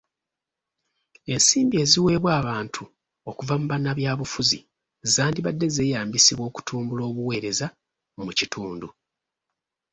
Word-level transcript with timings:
Ensimbi 1.33 1.75
eziweebbwa 1.83 2.31
abantu 2.41 2.81
okuva 3.29 3.53
mu 3.59 3.65
bannabyabufuzi 3.71 4.59
zandibadde 5.13 5.65
zeeyambisibwa 5.75 6.43
okutumbula 6.49 7.03
obuweereza 7.09 7.67
mu 8.25 8.31
kitundu. 8.39 8.87